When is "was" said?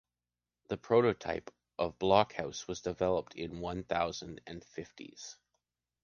2.67-2.81